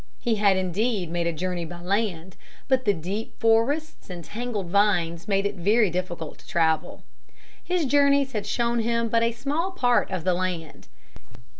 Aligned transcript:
He 0.19 0.37
had 0.37 0.57
indeed 0.57 1.11
made 1.11 1.27
a 1.27 1.31
journey 1.31 1.63
by 1.63 1.79
land. 1.79 2.35
But 2.67 2.85
the 2.85 2.93
deep 2.95 3.39
forests 3.39 4.09
and 4.09 4.23
tangled 4.25 4.71
vines 4.71 5.27
made 5.27 5.45
it 5.45 5.53
very 5.57 5.91
difficult 5.91 6.39
to 6.39 6.47
travel. 6.47 7.03
His 7.63 7.85
journeys 7.85 8.31
had 8.31 8.47
shown 8.47 8.79
him 8.79 9.09
but 9.09 9.21
a 9.21 9.31
small 9.31 9.69
part 9.69 10.09
of 10.09 10.23
the 10.23 10.33
land. 10.33 10.87